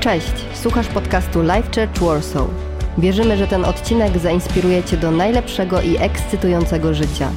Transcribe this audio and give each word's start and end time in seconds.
Cześć, 0.00 0.32
słuchasz 0.54 0.88
podcastu 0.88 1.42
Life 1.42 1.62
Church 1.62 1.98
Warsaw. 2.00 2.48
Wierzymy, 2.98 3.36
że 3.36 3.46
ten 3.46 3.64
odcinek 3.64 4.18
zainspiruje 4.18 4.84
Cię 4.84 4.96
do 4.96 5.10
najlepszego 5.10 5.82
i 5.82 5.96
ekscytującego 5.96 6.94
życia. 6.94 7.30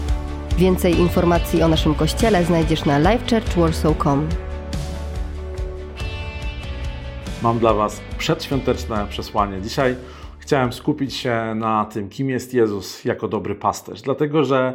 Więcej 0.57 0.99
informacji 0.99 1.63
o 1.63 1.67
naszym 1.67 1.95
kościele 1.95 2.43
znajdziesz 2.45 2.85
na 2.85 2.99
lifechurchwarsaw.com. 2.99 4.29
Mam 7.41 7.59
dla 7.59 7.73
Was 7.73 8.01
przedświąteczne 8.17 9.07
przesłanie. 9.09 9.61
Dzisiaj 9.61 9.95
chciałem 10.39 10.73
skupić 10.73 11.15
się 11.15 11.53
na 11.55 11.85
tym, 11.85 12.09
kim 12.09 12.29
jest 12.29 12.53
Jezus 12.53 13.05
jako 13.05 13.27
dobry 13.27 13.55
pasterz, 13.55 14.01
dlatego 14.01 14.43
że 14.43 14.73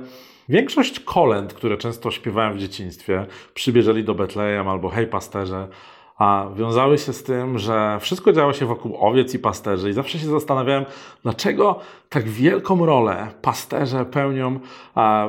większość 0.48 1.00
kolęd, 1.00 1.54
które 1.54 1.76
często 1.76 2.10
śpiewałem 2.10 2.54
w 2.54 2.58
dzieciństwie, 2.58 3.26
przybierzeli 3.54 4.04
do 4.04 4.14
Betlejem 4.14 4.68
albo 4.68 4.88
hej 4.88 5.06
pasterze, 5.06 5.68
a 6.18 6.46
wiązały 6.54 6.98
się 6.98 7.12
z 7.12 7.22
tym, 7.22 7.58
że 7.58 7.98
wszystko 8.00 8.32
działo 8.32 8.52
się 8.52 8.66
wokół 8.66 8.96
owiec 9.00 9.34
i 9.34 9.38
pasterzy. 9.38 9.90
I 9.90 9.92
zawsze 9.92 10.18
się 10.18 10.26
zastanawiałem, 10.26 10.84
dlaczego 11.22 11.80
tak 12.08 12.28
wielką 12.28 12.86
rolę 12.86 13.26
pasterze 13.42 14.04
pełnią 14.04 14.60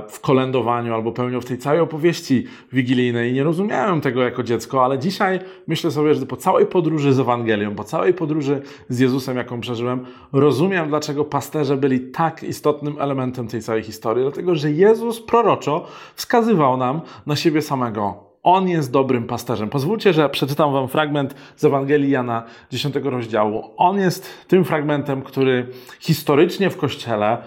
w 0.10 0.20
kolędowaniu 0.22 0.94
albo 0.94 1.12
pełnią 1.12 1.42
w 1.42 1.46
tej 1.46 1.58
całej 1.58 1.80
opowieści 1.80 2.48
wigilijnej. 2.74 3.34
Nie 3.34 3.44
rozumiałem 3.44 4.02
tego 4.02 4.24
jako 4.24 4.44
dziecko, 4.44 4.86
ale 4.86 5.00
dzisiaj 5.00 5.40
myślę 5.68 5.92
sobie, 5.92 6.16
że 6.16 6.26
po 6.26 6.38
całej 6.38 6.66
podróży 6.66 7.14
z 7.14 7.20
Ewangelią, 7.20 7.76
po 7.76 7.84
całej 7.84 8.14
podróży 8.14 8.62
z 8.90 9.00
Jezusem, 9.00 9.38
jaką 9.38 9.62
przeżyłem, 9.62 10.06
rozumiem, 10.34 10.90
dlaczego 10.90 11.26
pasterze 11.26 11.78
byli 11.78 12.00
tak 12.00 12.44
istotnym 12.44 12.96
elementem 13.00 13.48
tej 13.48 13.62
całej 13.62 13.84
historii. 13.84 14.24
Dlatego, 14.24 14.56
że 14.56 14.72
Jezus 14.72 15.22
proroczo 15.22 15.86
wskazywał 16.16 16.78
nam 16.78 17.02
na 17.26 17.36
siebie 17.36 17.62
samego 17.62 18.29
on 18.44 18.70
jest 18.70 18.92
dobrym 18.92 19.28
pasterzem. 19.28 19.70
Pozwólcie, 19.70 20.14
że 20.14 20.30
przeczytam 20.30 20.74
Wam 20.74 20.88
fragment 20.88 21.36
z 21.56 21.66
Ewangelii 21.66 22.12
Jana 22.12 22.44
10 22.72 22.96
rozdziału. 22.96 23.64
On 23.78 24.00
jest 24.00 24.48
tym 24.48 24.66
fragmentem, 24.66 25.22
który 25.22 25.68
historycznie 26.00 26.70
w 26.70 26.78
Kościele 26.78 27.38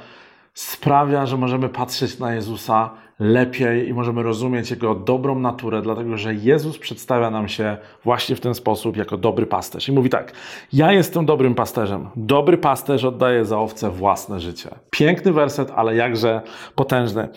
sprawia, 0.54 1.26
że 1.26 1.36
możemy 1.36 1.68
patrzeć 1.68 2.18
na 2.18 2.34
Jezusa 2.34 2.90
lepiej 3.18 3.88
i 3.88 3.94
możemy 3.94 4.22
rozumieć 4.22 4.70
Jego 4.70 4.94
dobrą 4.94 5.38
naturę, 5.38 5.82
dlatego 5.82 6.16
że 6.16 6.34
Jezus 6.34 6.78
przedstawia 6.78 7.30
nam 7.30 7.48
się 7.48 7.76
właśnie 8.04 8.36
w 8.36 8.40
ten 8.40 8.54
sposób 8.54 8.96
jako 8.96 9.16
dobry 9.16 9.46
pasterz. 9.46 9.88
I 9.88 9.92
mówi 9.92 10.10
tak: 10.10 10.32
Ja 10.72 10.92
jestem 10.92 11.26
dobrym 11.26 11.54
pasterzem. 11.54 12.08
Dobry 12.16 12.58
pasterz 12.58 13.04
oddaje 13.04 13.44
za 13.44 13.58
owce 13.58 13.90
własne 13.90 14.40
życie. 14.40 14.70
Piękny 14.90 15.32
werset, 15.32 15.72
ale 15.76 15.96
jakże 15.96 16.42
potężny. 16.74 17.28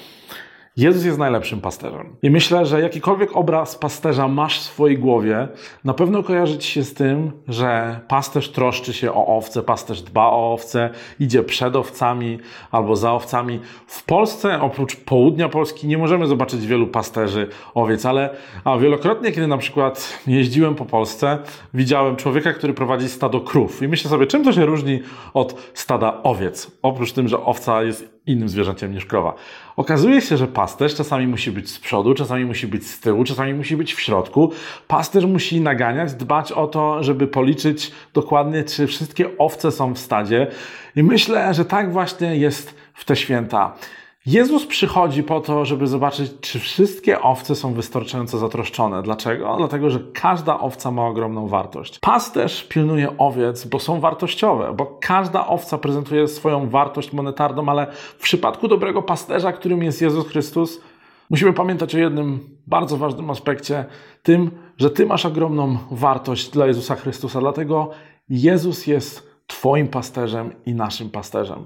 Jezus 0.77 1.05
jest 1.05 1.17
najlepszym 1.17 1.61
pasterzem. 1.61 2.15
I 2.21 2.29
myślę, 2.29 2.65
że 2.65 2.81
jakikolwiek 2.81 3.37
obraz 3.37 3.75
pasterza 3.75 4.27
masz 4.27 4.59
w 4.59 4.63
swojej 4.63 4.97
głowie, 4.97 5.47
na 5.83 5.93
pewno 5.93 6.23
kojarzy 6.23 6.57
ci 6.57 6.71
się 6.71 6.83
z 6.83 6.93
tym, 6.93 7.31
że 7.47 7.99
pasterz 8.07 8.49
troszczy 8.49 8.93
się 8.93 9.13
o 9.13 9.37
owce, 9.37 9.63
pasterz 9.63 10.01
dba 10.01 10.25
o 10.25 10.53
owce, 10.53 10.89
idzie 11.19 11.43
przed 11.43 11.75
owcami 11.75 12.39
albo 12.71 12.95
za 12.95 13.13
owcami. 13.13 13.59
W 13.87 14.03
Polsce, 14.03 14.61
oprócz 14.61 14.95
południa 14.95 15.49
Polski, 15.49 15.87
nie 15.87 15.97
możemy 15.97 16.27
zobaczyć 16.27 16.67
wielu 16.67 16.87
pasterzy 16.87 17.47
owiec, 17.73 18.05
ale 18.05 18.29
a 18.63 18.77
wielokrotnie, 18.77 19.31
kiedy 19.31 19.47
na 19.47 19.57
przykład 19.57 20.19
jeździłem 20.27 20.75
po 20.75 20.85
Polsce, 20.85 21.37
widziałem 21.73 22.15
człowieka, 22.15 22.53
który 22.53 22.73
prowadzi 22.73 23.09
stado 23.09 23.41
krów. 23.41 23.81
I 23.81 23.87
myślę 23.87 24.09
sobie, 24.09 24.27
czym 24.27 24.43
to 24.43 24.53
się 24.53 24.65
różni 24.65 25.01
od 25.33 25.71
stada 25.73 26.23
owiec? 26.23 26.71
Oprócz 26.81 27.11
tym, 27.11 27.27
że 27.27 27.39
owca 27.43 27.83
jest 27.83 28.14
innym 28.27 28.49
zwierzęciem 28.49 28.93
niż 28.93 29.05
krowa. 29.05 29.33
Okazuje 29.75 30.21
się, 30.21 30.37
że 30.37 30.47
pasterz 30.47 30.95
czasami 30.95 31.27
musi 31.27 31.51
być 31.51 31.69
z 31.69 31.79
przodu, 31.79 32.13
czasami 32.13 32.45
musi 32.45 32.67
być 32.67 32.87
z 32.87 32.99
tyłu, 32.99 33.23
czasami 33.23 33.53
musi 33.53 33.77
być 33.77 33.93
w 33.93 34.01
środku. 34.01 34.51
Pasterz 34.87 35.25
musi 35.25 35.61
naganiać, 35.61 36.13
dbać 36.13 36.51
o 36.51 36.67
to, 36.67 37.03
żeby 37.03 37.27
policzyć 37.27 37.91
dokładnie, 38.13 38.63
czy 38.63 38.87
wszystkie 38.87 39.37
owce 39.37 39.71
są 39.71 39.93
w 39.93 39.99
stadzie. 39.99 40.47
I 40.95 41.03
myślę, 41.03 41.53
że 41.53 41.65
tak 41.65 41.91
właśnie 41.91 42.35
jest 42.35 42.75
w 42.93 43.05
te 43.05 43.15
święta. 43.15 43.75
Jezus 44.25 44.65
przychodzi 44.65 45.23
po 45.23 45.41
to, 45.41 45.65
żeby 45.65 45.87
zobaczyć, 45.87 46.31
czy 46.41 46.59
wszystkie 46.59 47.21
owce 47.21 47.55
są 47.55 47.73
wystarczająco 47.73 48.37
zatroszczone. 48.37 49.03
Dlaczego? 49.03 49.55
Dlatego, 49.57 49.89
że 49.89 49.99
każda 50.13 50.59
owca 50.59 50.91
ma 50.91 51.07
ogromną 51.07 51.47
wartość. 51.47 51.99
Pasterz 51.99 52.63
pilnuje 52.63 53.17
owiec, 53.17 53.65
bo 53.65 53.79
są 53.79 53.99
wartościowe, 53.99 54.73
bo 54.73 54.97
każda 55.01 55.47
owca 55.47 55.77
prezentuje 55.77 56.27
swoją 56.27 56.69
wartość 56.69 57.13
monetarną, 57.13 57.69
ale 57.69 57.87
w 57.91 58.21
przypadku 58.21 58.67
dobrego 58.67 59.01
pasterza, 59.01 59.53
którym 59.53 59.83
jest 59.83 60.01
Jezus 60.01 60.27
Chrystus, 60.27 60.81
musimy 61.29 61.53
pamiętać 61.53 61.95
o 61.95 61.97
jednym 61.97 62.39
bardzo 62.67 62.97
ważnym 62.97 63.29
aspekcie, 63.29 63.85
tym, 64.23 64.51
że 64.77 64.89
Ty 64.89 65.05
masz 65.05 65.25
ogromną 65.25 65.77
wartość 65.91 66.49
dla 66.49 66.67
Jezusa 66.67 66.95
Chrystusa. 66.95 67.39
Dlatego 67.39 67.89
Jezus 68.29 68.87
jest 68.87 69.29
Twoim 69.47 69.87
pasterzem 69.87 70.51
i 70.65 70.73
naszym 70.73 71.09
pasterzem. 71.09 71.65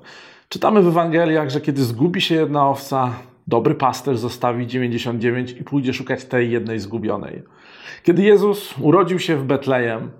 Czytamy 0.50 0.82
w 0.82 0.88
Ewangeliach, 0.88 1.50
że 1.50 1.62
kiedy 1.62 1.84
zgubi 1.84 2.22
się 2.22 2.36
jedna 2.36 2.70
owca, 2.70 3.14
dobry 3.48 3.76
pasterz 3.76 4.20
zostawi 4.20 4.68
99 4.68 5.52
i 5.52 5.64
pójdzie 5.64 5.94
szukać 5.94 6.26
tej 6.26 6.52
jednej 6.52 6.80
zgubionej. 6.80 7.44
Kiedy 8.04 8.24
Jezus 8.24 8.76
urodził 8.82 9.20
się 9.20 9.38
w 9.38 9.44
Betlejem, 9.44 10.12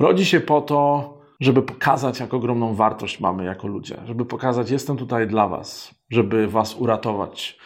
rodzi 0.00 0.26
się 0.26 0.40
po 0.40 0.60
to, 0.60 1.14
żeby 1.40 1.62
pokazać, 1.62 2.20
jak 2.20 2.34
ogromną 2.34 2.74
wartość 2.74 3.20
mamy 3.20 3.44
jako 3.44 3.68
ludzie, 3.68 3.96
żeby 4.06 4.24
pokazać, 4.24 4.70
jestem 4.70 4.96
tutaj 4.96 5.26
dla 5.26 5.48
Was, 5.48 5.94
żeby 6.10 6.48
Was 6.48 6.74
uratować, 6.74 7.58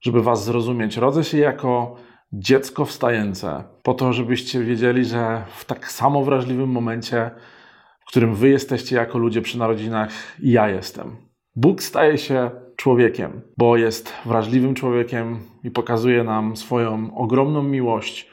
żeby 0.00 0.22
Was 0.22 0.44
zrozumieć. 0.44 0.96
Rodzę 0.96 1.24
się 1.24 1.38
jako 1.38 1.96
dziecko 2.32 2.84
wstające, 2.84 3.64
po 3.82 3.94
to, 3.94 4.12
żebyście 4.12 4.60
wiedzieli, 4.60 5.04
że 5.04 5.44
w 5.56 5.64
tak 5.64 5.92
samo 5.92 6.24
wrażliwym 6.24 6.70
momencie, 6.70 7.30
w 8.00 8.06
którym 8.06 8.34
Wy 8.34 8.48
jesteście 8.48 8.96
jako 8.96 9.18
ludzie 9.18 9.42
przy 9.42 9.58
narodzinach, 9.58 10.10
i 10.40 10.50
ja 10.50 10.68
jestem. 10.68 11.33
Bóg 11.56 11.82
staje 11.82 12.18
się 12.18 12.50
człowiekiem, 12.76 13.40
bo 13.58 13.76
jest 13.76 14.12
wrażliwym 14.26 14.74
człowiekiem 14.74 15.38
i 15.64 15.70
pokazuje 15.70 16.24
nam 16.24 16.56
swoją 16.56 17.14
ogromną 17.16 17.62
miłość 17.62 18.30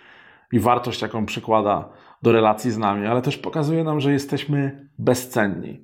i 0.52 0.60
wartość, 0.60 1.02
jaką 1.02 1.26
przykłada 1.26 1.90
do 2.22 2.32
relacji 2.32 2.72
z 2.72 2.78
nami, 2.78 3.08
ale 3.08 3.22
też 3.22 3.38
pokazuje 3.38 3.84
nam, 3.84 4.00
że 4.00 4.12
jesteśmy 4.12 4.88
bezcenni. 5.00 5.84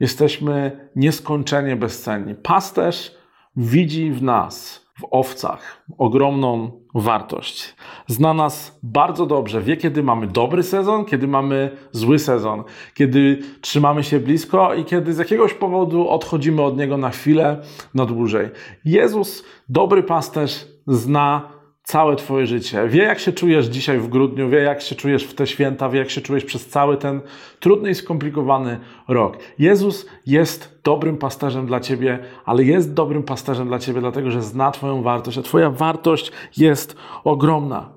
Jesteśmy 0.00 0.88
nieskończenie 0.96 1.76
bezcenni. 1.76 2.34
Pasterz 2.34 3.14
widzi 3.56 4.10
w 4.10 4.22
nas 4.22 4.86
w 5.00 5.06
owcach 5.10 5.84
ogromną 5.98 6.80
wartość. 7.00 7.74
Zna 8.06 8.34
nas 8.34 8.78
bardzo 8.82 9.26
dobrze, 9.26 9.62
wie 9.62 9.76
kiedy 9.76 10.02
mamy 10.02 10.26
dobry 10.26 10.62
sezon, 10.62 11.04
kiedy 11.04 11.28
mamy 11.28 11.70
zły 11.92 12.18
sezon, 12.18 12.64
kiedy 12.94 13.38
trzymamy 13.60 14.04
się 14.04 14.20
blisko 14.20 14.74
i 14.74 14.84
kiedy 14.84 15.14
z 15.14 15.18
jakiegoś 15.18 15.54
powodu 15.54 16.08
odchodzimy 16.08 16.62
od 16.62 16.76
niego 16.76 16.96
na 16.96 17.10
chwilę, 17.10 17.62
na 17.94 18.06
dłużej. 18.06 18.48
Jezus, 18.84 19.44
dobry 19.68 20.02
pasterz, 20.02 20.66
zna 20.86 21.57
całe 21.88 22.16
Twoje 22.16 22.46
życie. 22.46 22.88
Wie, 22.88 23.02
jak 23.02 23.18
się 23.18 23.32
czujesz 23.32 23.66
dzisiaj 23.66 23.98
w 23.98 24.08
grudniu, 24.08 24.48
wie, 24.48 24.58
jak 24.58 24.80
się 24.80 24.94
czujesz 24.94 25.24
w 25.24 25.34
te 25.34 25.46
święta, 25.46 25.88
wie, 25.88 25.98
jak 25.98 26.10
się 26.10 26.20
czujesz 26.20 26.44
przez 26.44 26.66
cały 26.66 26.96
ten 26.96 27.20
trudny 27.60 27.90
i 27.90 27.94
skomplikowany 27.94 28.78
rok. 29.08 29.38
Jezus 29.58 30.06
jest 30.26 30.80
dobrym 30.84 31.16
pasterzem 31.16 31.66
dla 31.66 31.80
Ciebie, 31.80 32.18
ale 32.44 32.64
jest 32.64 32.94
dobrym 32.94 33.22
pasterzem 33.22 33.68
dla 33.68 33.78
Ciebie, 33.78 34.00
dlatego 34.00 34.30
że 34.30 34.42
zna 34.42 34.70
Twoją 34.70 35.02
wartość, 35.02 35.38
a 35.38 35.42
Twoja 35.42 35.70
wartość 35.70 36.32
jest 36.56 36.96
ogromna. 37.24 37.88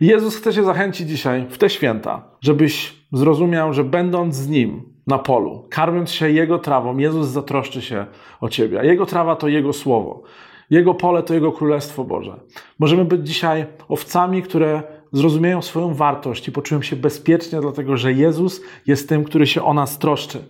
Jezus 0.00 0.36
chce 0.36 0.52
Cię 0.52 0.64
zachęcić 0.64 1.08
dzisiaj 1.08 1.46
w 1.50 1.58
te 1.58 1.70
święta, 1.70 2.22
żebyś 2.40 2.94
zrozumiał, 3.12 3.72
że 3.72 3.84
będąc 3.84 4.34
z 4.34 4.48
Nim, 4.48 4.82
na 5.06 5.18
polu, 5.18 5.66
karmiąc 5.70 6.10
się 6.10 6.30
Jego 6.30 6.58
trawą, 6.58 6.98
Jezus 6.98 7.28
zatroszczy 7.28 7.82
się 7.82 8.06
o 8.40 8.48
Ciebie, 8.48 8.80
a 8.80 8.84
Jego 8.84 9.06
trawa 9.06 9.36
to 9.36 9.48
Jego 9.48 9.72
słowo. 9.72 10.22
Jego 10.70 10.94
pole 10.94 11.22
to 11.22 11.34
Jego 11.34 11.52
Królestwo 11.52 12.04
Boże. 12.04 12.40
Możemy 12.78 13.04
być 13.04 13.26
dzisiaj 13.26 13.66
owcami, 13.88 14.42
które 14.42 14.82
zrozumieją 15.12 15.62
swoją 15.62 15.94
wartość 15.94 16.48
i 16.48 16.52
poczują 16.52 16.82
się 16.82 16.96
bezpiecznie, 16.96 17.60
dlatego 17.60 17.96
że 17.96 18.12
Jezus 18.12 18.60
jest 18.86 19.08
tym, 19.08 19.24
który 19.24 19.46
się 19.46 19.64
o 19.64 19.74
nas 19.74 19.98
troszczy. 19.98 20.44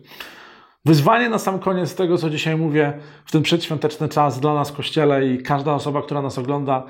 Wyzwanie 0.85 1.29
na 1.29 1.39
sam 1.39 1.59
koniec 1.59 1.95
tego, 1.95 2.19
co 2.19 2.31
dzisiaj 2.31 2.57
mówię 2.57 2.93
w 3.25 3.33
ten 3.33 3.43
przedświąteczny 3.43 4.09
czas 4.09 4.41
dla 4.41 4.55
nas 4.55 4.73
Kościele 4.73 5.27
i 5.27 5.43
każda 5.43 5.75
osoba, 5.75 6.03
która 6.03 6.23
nas 6.23 6.39
ogląda, 6.39 6.83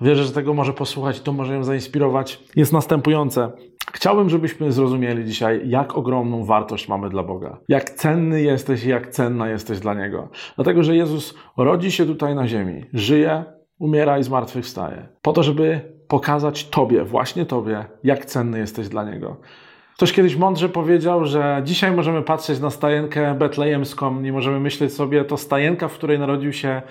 wierzę, 0.00 0.24
że 0.24 0.32
tego 0.32 0.54
może 0.54 0.72
posłuchać 0.72 1.20
to 1.20 1.32
może 1.32 1.54
ją 1.54 1.64
zainspirować, 1.64 2.42
jest 2.56 2.72
następujące. 2.72 3.52
Chciałbym, 3.92 4.30
żebyśmy 4.30 4.72
zrozumieli 4.72 5.24
dzisiaj, 5.24 5.68
jak 5.68 5.96
ogromną 5.96 6.44
wartość 6.44 6.88
mamy 6.88 7.10
dla 7.10 7.22
Boga. 7.22 7.58
Jak 7.68 7.90
cenny 7.90 8.42
jesteś 8.42 8.84
i 8.84 8.88
jak 8.88 9.08
cenna 9.08 9.48
jesteś 9.48 9.80
dla 9.80 9.94
Niego. 9.94 10.28
Dlatego, 10.56 10.82
że 10.82 10.96
Jezus 10.96 11.34
rodzi 11.56 11.92
się 11.92 12.06
tutaj 12.06 12.34
na 12.34 12.48
ziemi, 12.48 12.84
żyje, 12.92 13.44
umiera 13.78 14.18
i 14.18 14.22
zmartwychwstaje. 14.22 15.08
Po 15.22 15.32
to, 15.32 15.42
żeby 15.42 15.94
pokazać 16.08 16.68
Tobie, 16.68 17.04
właśnie 17.04 17.46
Tobie, 17.46 17.84
jak 18.04 18.24
cenny 18.24 18.58
jesteś 18.58 18.88
dla 18.88 19.04
Niego. 19.04 19.36
Ktoś 19.94 20.12
kiedyś 20.12 20.36
mądrze 20.36 20.68
powiedział, 20.68 21.24
że 21.24 21.62
dzisiaj 21.64 21.92
możemy 21.92 22.22
patrzeć 22.22 22.60
na 22.60 22.70
stajenkę 22.70 23.34
betlejemską, 23.34 24.20
nie 24.20 24.32
możemy 24.32 24.60
myśleć 24.60 24.92
sobie, 24.92 25.24
to 25.24 25.36
stajenka, 25.36 25.88
w 25.88 25.94
której 25.94 26.18
narodził 26.18 26.52
się, 26.52 26.82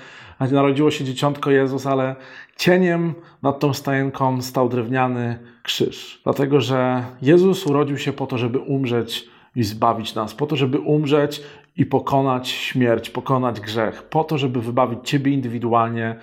narodziło 0.51 0.91
się 0.91 1.05
dzieciątko 1.05 1.51
Jezus, 1.51 1.85
ale 1.85 2.15
cieniem 2.57 3.13
nad 3.41 3.59
tą 3.59 3.73
stajenką 3.73 4.41
stał 4.41 4.69
drewniany 4.69 5.39
krzyż. 5.63 6.21
Dlatego, 6.23 6.61
że 6.61 7.03
Jezus 7.21 7.67
urodził 7.67 7.97
się 7.97 8.13
po 8.13 8.27
to, 8.27 8.38
żeby 8.38 8.59
umrzeć 8.59 9.27
i 9.55 9.63
zbawić 9.63 10.15
nas, 10.15 10.33
po 10.33 10.47
to, 10.47 10.55
żeby 10.55 10.79
umrzeć 10.79 11.41
i 11.77 11.85
pokonać 11.85 12.50
śmierć, 12.50 13.09
pokonać 13.09 13.59
grzech, 13.59 14.03
po 14.03 14.23
to, 14.23 14.38
żeby 14.38 14.61
wybawić 14.61 15.00
Ciebie 15.03 15.31
indywidualnie, 15.31 16.15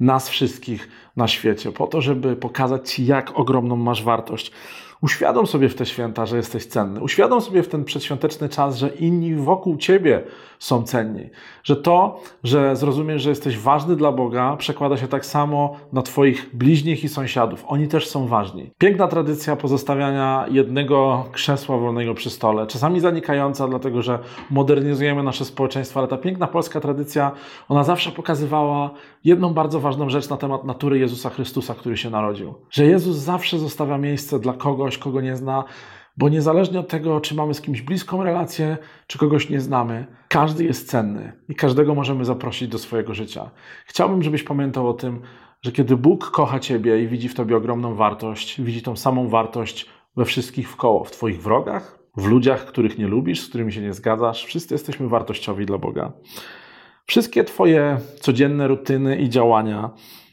nas 0.00 0.28
wszystkich 0.28 0.88
na 1.16 1.28
świecie, 1.28 1.72
po 1.72 1.86
to, 1.86 2.00
żeby 2.00 2.36
pokazać 2.36 2.90
Ci, 2.92 3.06
jak 3.06 3.38
ogromną 3.38 3.76
masz 3.76 4.04
wartość. 4.04 4.52
Uświadom 5.02 5.46
sobie 5.46 5.68
w 5.68 5.74
te 5.74 5.86
święta, 5.86 6.26
że 6.26 6.36
jesteś 6.36 6.66
cenny. 6.66 7.00
Uświadom 7.00 7.40
sobie 7.40 7.62
w 7.62 7.68
ten 7.68 7.84
przedświąteczny 7.84 8.48
czas, 8.48 8.76
że 8.76 8.88
inni 8.88 9.34
wokół 9.34 9.76
ciebie 9.76 10.22
są 10.58 10.82
cenni. 10.82 11.30
Że 11.64 11.76
to, 11.76 12.20
że 12.44 12.76
zrozumiesz, 12.76 13.22
że 13.22 13.30
jesteś 13.30 13.58
ważny 13.58 13.96
dla 13.96 14.12
Boga, 14.12 14.56
przekłada 14.56 14.96
się 14.96 15.08
tak 15.08 15.26
samo 15.26 15.76
na 15.92 16.02
Twoich 16.02 16.56
bliźnich 16.56 17.04
i 17.04 17.08
sąsiadów. 17.08 17.64
Oni 17.68 17.88
też 17.88 18.08
są 18.08 18.26
ważni. 18.26 18.70
Piękna 18.78 19.08
tradycja 19.08 19.56
pozostawiania 19.56 20.44
jednego 20.50 21.24
krzesła 21.32 21.78
wolnego 21.78 22.14
przy 22.14 22.30
stole, 22.30 22.66
czasami 22.66 23.00
zanikająca, 23.00 23.68
dlatego 23.68 24.02
że 24.02 24.18
modernizujemy 24.50 25.22
nasze 25.22 25.44
społeczeństwo, 25.44 26.00
ale 26.00 26.08
ta 26.08 26.16
piękna 26.16 26.46
polska 26.46 26.80
tradycja, 26.80 27.32
ona 27.68 27.84
zawsze 27.84 28.10
pokazywała 28.10 28.90
jedną 29.24 29.54
bardzo 29.54 29.80
ważną 29.80 29.87
rzecz 30.06 30.28
na 30.28 30.36
temat 30.36 30.64
natury 30.64 30.98
Jezusa 30.98 31.30
Chrystusa, 31.30 31.74
który 31.74 31.96
się 31.96 32.10
narodził. 32.10 32.54
Że 32.70 32.86
Jezus 32.86 33.16
zawsze 33.16 33.58
zostawia 33.58 33.98
miejsce 33.98 34.38
dla 34.38 34.52
kogoś, 34.52 34.98
kogo 34.98 35.20
nie 35.20 35.36
zna, 35.36 35.64
bo 36.16 36.28
niezależnie 36.28 36.80
od 36.80 36.88
tego, 36.88 37.20
czy 37.20 37.34
mamy 37.34 37.54
z 37.54 37.60
kimś 37.60 37.82
bliską 37.82 38.24
relację, 38.24 38.76
czy 39.06 39.18
kogoś 39.18 39.50
nie 39.50 39.60
znamy, 39.60 40.06
każdy 40.28 40.64
jest 40.64 40.90
cenny 40.90 41.32
i 41.48 41.54
każdego 41.54 41.94
możemy 41.94 42.24
zaprosić 42.24 42.68
do 42.68 42.78
swojego 42.78 43.14
życia. 43.14 43.50
Chciałbym, 43.86 44.22
żebyś 44.22 44.42
pamiętał 44.42 44.88
o 44.88 44.94
tym, 44.94 45.20
że 45.62 45.72
kiedy 45.72 45.96
Bóg 45.96 46.30
kocha 46.30 46.58
Ciebie 46.58 47.02
i 47.02 47.08
widzi 47.08 47.28
w 47.28 47.34
Tobie 47.34 47.56
ogromną 47.56 47.94
wartość, 47.94 48.60
widzi 48.60 48.82
tą 48.82 48.96
samą 48.96 49.28
wartość 49.28 49.86
we 50.16 50.24
wszystkich 50.24 50.70
wkoło, 50.70 51.04
w 51.04 51.10
Twoich 51.10 51.42
wrogach, 51.42 51.98
w 52.16 52.26
ludziach, 52.26 52.66
których 52.66 52.98
nie 52.98 53.06
lubisz, 53.06 53.40
z 53.40 53.48
którymi 53.48 53.72
się 53.72 53.80
nie 53.80 53.92
zgadzasz, 53.92 54.44
wszyscy 54.44 54.74
jesteśmy 54.74 55.08
wartościowi 55.08 55.66
dla 55.66 55.78
Boga. 55.78 56.12
Wszystkie 57.10 57.44
Twoje 57.44 57.98
codzienne 58.20 58.68
rutyny 58.68 59.16
i 59.16 59.28
działania, 59.28 59.90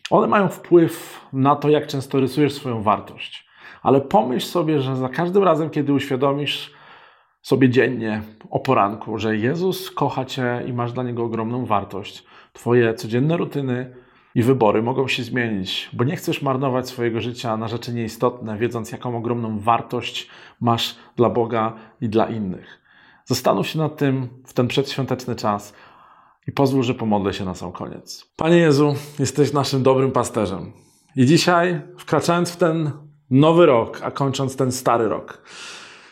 one 0.10 0.28
mają 0.28 0.48
wpływ 0.48 1.22
na 1.34 1.56
to, 1.56 1.70
jak 1.70 1.88
często 1.88 2.20
rysujesz 2.20 2.54
swoją 2.54 2.82
wartość. 2.82 3.48
Ale 3.84 4.02
pomyśl 4.02 4.48
sobie, 4.48 4.82
że 4.82 4.96
za 4.96 5.10
każdym 5.10 5.44
razem, 5.44 5.70
kiedy 5.70 5.94
uświadomisz 5.94 6.74
sobie 7.42 7.70
dziennie 7.70 8.22
o 8.50 8.60
poranku, 8.60 9.18
że 9.18 9.38
Jezus 9.38 9.92
kocha 9.92 10.26
Cię 10.26 10.64
i 10.68 10.74
masz 10.74 10.94
dla 10.94 11.04
Niego 11.04 11.24
ogromną 11.24 11.66
wartość, 11.66 12.26
Twoje 12.54 12.94
codzienne 12.94 13.38
rutyny 13.38 13.96
i 14.36 14.44
wybory 14.44 14.84
mogą 14.84 15.08
się 15.08 15.24
zmienić, 15.24 15.90
bo 15.94 16.04
nie 16.04 16.16
chcesz 16.16 16.42
marnować 16.42 16.88
swojego 16.88 17.22
życia 17.22 17.58
na 17.58 17.68
rzeczy 17.68 17.94
nieistotne, 17.94 18.58
wiedząc, 18.58 18.92
jaką 18.92 19.18
ogromną 19.18 19.60
wartość 19.60 20.30
masz 20.62 20.96
dla 21.16 21.30
Boga 21.30 21.74
i 22.02 22.10
dla 22.10 22.26
innych. 22.26 22.82
Zastanów 23.26 23.68
się 23.68 23.80
nad 23.80 23.98
tym 23.98 24.28
w 24.46 24.54
ten 24.54 24.68
przedświąteczny 24.68 25.36
czas 25.36 25.74
i 26.48 26.52
pozwól, 26.52 26.84
że 26.84 26.94
pomodlę 26.94 27.34
się 27.34 27.46
na 27.46 27.56
sam 27.56 27.72
koniec. 27.72 28.34
Panie 28.36 28.58
Jezu, 28.58 28.96
jesteś 29.20 29.54
naszym 29.54 29.84
dobrym 29.84 30.12
pasterzem. 30.12 30.74
I 31.16 31.26
dzisiaj, 31.26 31.82
wkraczając 31.98 32.52
w 32.52 32.58
ten 32.58 32.92
nowy 33.30 33.66
rok, 33.66 34.00
a 34.04 34.12
kończąc 34.12 34.56
ten 34.56 34.72
stary 34.72 35.10
rok, 35.10 35.42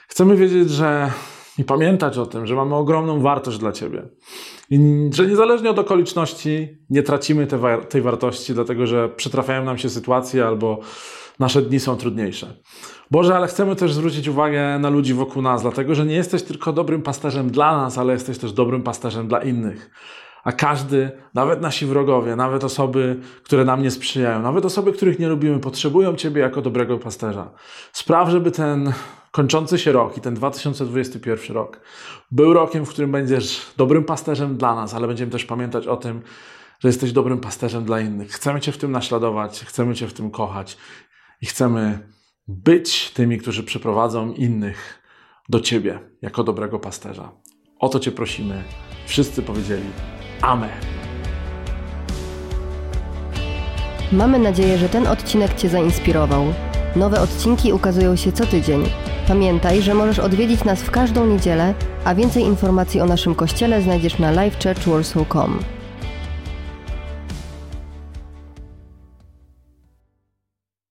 chcemy 0.08 0.36
wiedzieć, 0.36 0.70
że 0.70 1.12
i 1.58 1.64
pamiętać 1.64 2.18
o 2.18 2.26
tym, 2.26 2.48
że 2.48 2.56
mamy 2.56 2.76
ogromną 2.76 3.20
wartość 3.22 3.58
dla 3.58 3.72
Ciebie. 3.72 4.10
I 4.70 4.80
że 5.14 5.28
niezależnie 5.28 5.70
od 5.70 5.80
okoliczności 5.80 6.78
nie 6.90 7.04
tracimy 7.04 7.48
te, 7.48 7.82
tej 7.90 8.02
wartości, 8.02 8.54
dlatego 8.54 8.88
że 8.88 9.10
przytrafiają 9.10 9.64
nam 9.64 9.78
się 9.78 9.90
sytuacje 9.90 10.46
albo 10.46 10.80
nasze 11.40 11.62
dni 11.62 11.80
są 11.80 11.98
trudniejsze. 11.98 12.54
Boże, 13.14 13.36
ale 13.36 13.48
chcemy 13.48 13.76
też 13.76 13.94
zwrócić 13.94 14.28
uwagę 14.28 14.80
na 14.80 14.90
ludzi 14.90 15.14
wokół 15.14 15.42
nas, 15.42 15.62
dlatego 15.62 15.96
że 15.96 16.06
nie 16.06 16.16
jesteś 16.16 16.44
tylko 16.44 16.74
dobrym 16.74 17.02
pasterzem 17.02 17.50
dla 17.50 17.78
nas, 17.78 17.98
ale 17.98 18.14
jesteś 18.14 18.38
też 18.38 18.54
dobrym 18.54 18.84
pasterzem 18.84 19.28
dla 19.28 19.42
innych. 19.42 19.92
A 20.44 20.52
każdy, 20.52 21.12
nawet 21.34 21.62
nasi 21.62 21.86
wrogowie, 21.86 22.36
nawet 22.36 22.64
osoby, 22.64 23.20
które 23.44 23.66
nam 23.66 23.82
nie 23.82 23.92
sprzyjają, 23.92 24.42
nawet 24.42 24.66
osoby, 24.66 24.94
których 24.94 25.20
nie 25.20 25.28
lubimy, 25.28 25.60
potrzebują 25.60 26.16
Ciebie 26.16 26.42
jako 26.42 26.62
dobrego 26.62 26.98
pasterza. 26.98 27.52
Spraw, 27.92 28.30
żeby 28.30 28.52
ten 28.52 28.94
kończący 29.32 29.80
się 29.80 29.92
rok 29.92 30.18
i 30.18 30.22
ten 30.22 30.34
2021 30.34 31.56
rok 31.56 31.80
był 32.32 32.54
rokiem, 32.54 32.86
w 32.86 32.90
którym 32.90 33.12
będziesz 33.12 33.62
dobrym 33.78 34.04
pasterzem 34.04 34.58
dla 34.58 34.76
nas, 34.76 34.94
ale 34.94 35.08
będziemy 35.08 35.32
też 35.32 35.46
pamiętać 35.46 35.88
o 35.88 35.98
tym, 35.98 36.22
że 36.80 36.90
jesteś 36.90 37.12
dobrym 37.12 37.40
pasterzem 37.40 37.86
dla 37.86 38.00
innych. 38.00 38.32
Chcemy 38.32 38.62
Cię 38.62 38.72
w 38.72 38.78
tym 38.78 38.92
naśladować, 38.92 39.60
chcemy 39.60 39.96
Cię 39.96 40.08
w 40.08 40.14
tym 40.14 40.32
kochać 40.32 40.78
i 41.42 41.46
chcemy 41.46 42.13
być 42.48 43.12
tymi, 43.12 43.38
którzy 43.38 43.64
przyprowadzą 43.64 44.34
innych 44.34 45.04
do 45.50 45.60
Ciebie 45.60 46.00
jako 46.22 46.44
dobrego 46.44 46.80
pasterza. 46.80 47.32
O 47.80 47.90
to 47.90 48.00
Cię 48.00 48.12
prosimy. 48.12 48.64
Wszyscy 49.06 49.42
powiedzieli 49.42 49.86
Amen. 50.42 50.70
Mamy 54.12 54.40
nadzieję, 54.40 54.78
że 54.78 54.90
ten 54.90 55.08
odcinek 55.08 55.54
Cię 55.54 55.70
zainspirował. 55.70 56.54
Nowe 56.96 57.22
odcinki 57.22 57.74
ukazują 57.74 58.16
się 58.16 58.32
co 58.32 58.46
tydzień. 58.46 58.84
Pamiętaj, 59.28 59.82
że 59.82 59.94
możesz 59.94 60.20
odwiedzić 60.20 60.64
nas 60.64 60.82
w 60.82 60.92
każdą 60.92 61.26
niedzielę, 61.26 61.74
a 62.06 62.16
więcej 62.16 62.44
informacji 62.44 63.02
o 63.02 63.06
naszym 63.06 63.36
kościele 63.36 63.82
znajdziesz 63.82 64.20
na 64.20 64.32
livechurchwarsaw.com. 64.32 65.60